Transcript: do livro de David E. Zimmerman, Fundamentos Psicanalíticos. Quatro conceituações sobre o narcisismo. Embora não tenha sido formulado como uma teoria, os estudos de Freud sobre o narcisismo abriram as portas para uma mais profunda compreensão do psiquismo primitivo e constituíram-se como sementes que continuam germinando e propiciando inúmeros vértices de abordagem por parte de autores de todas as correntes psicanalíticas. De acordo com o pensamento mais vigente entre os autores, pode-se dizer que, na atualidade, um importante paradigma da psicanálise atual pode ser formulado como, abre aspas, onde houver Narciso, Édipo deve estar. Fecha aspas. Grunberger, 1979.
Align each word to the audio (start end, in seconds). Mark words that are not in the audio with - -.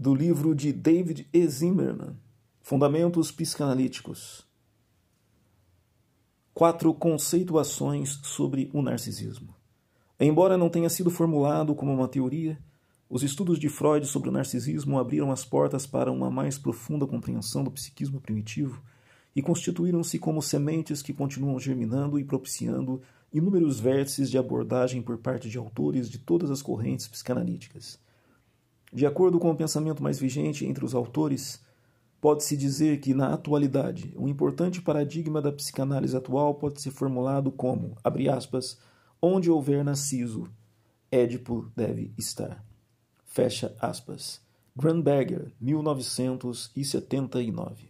do 0.00 0.14
livro 0.14 0.54
de 0.54 0.72
David 0.72 1.28
E. 1.30 1.46
Zimmerman, 1.46 2.16
Fundamentos 2.62 3.30
Psicanalíticos. 3.30 4.48
Quatro 6.54 6.94
conceituações 6.94 8.18
sobre 8.22 8.70
o 8.72 8.80
narcisismo. 8.80 9.54
Embora 10.18 10.56
não 10.56 10.70
tenha 10.70 10.88
sido 10.88 11.10
formulado 11.10 11.74
como 11.74 11.92
uma 11.92 12.08
teoria, 12.08 12.58
os 13.10 13.22
estudos 13.22 13.58
de 13.58 13.68
Freud 13.68 14.06
sobre 14.06 14.30
o 14.30 14.32
narcisismo 14.32 14.98
abriram 14.98 15.30
as 15.30 15.44
portas 15.44 15.86
para 15.86 16.10
uma 16.10 16.30
mais 16.30 16.56
profunda 16.56 17.06
compreensão 17.06 17.62
do 17.62 17.70
psiquismo 17.70 18.22
primitivo 18.22 18.82
e 19.36 19.42
constituíram-se 19.42 20.18
como 20.18 20.40
sementes 20.40 21.02
que 21.02 21.12
continuam 21.12 21.60
germinando 21.60 22.18
e 22.18 22.24
propiciando 22.24 23.02
inúmeros 23.30 23.78
vértices 23.78 24.30
de 24.30 24.38
abordagem 24.38 25.02
por 25.02 25.18
parte 25.18 25.50
de 25.50 25.58
autores 25.58 26.08
de 26.08 26.18
todas 26.18 26.50
as 26.50 26.62
correntes 26.62 27.06
psicanalíticas. 27.06 28.00
De 28.92 29.06
acordo 29.06 29.38
com 29.38 29.50
o 29.50 29.56
pensamento 29.56 30.02
mais 30.02 30.18
vigente 30.18 30.66
entre 30.66 30.84
os 30.84 30.94
autores, 30.94 31.60
pode-se 32.20 32.56
dizer 32.56 33.00
que, 33.00 33.14
na 33.14 33.32
atualidade, 33.32 34.12
um 34.16 34.26
importante 34.26 34.82
paradigma 34.82 35.40
da 35.40 35.52
psicanálise 35.52 36.16
atual 36.16 36.54
pode 36.54 36.80
ser 36.80 36.90
formulado 36.90 37.52
como, 37.52 37.96
abre 38.02 38.28
aspas, 38.28 38.80
onde 39.22 39.48
houver 39.50 39.84
Narciso, 39.84 40.48
Édipo 41.10 41.70
deve 41.76 42.14
estar. 42.16 42.64
Fecha 43.24 43.76
aspas. 43.80 44.40
Grunberger, 44.76 45.52
1979. 45.60 47.89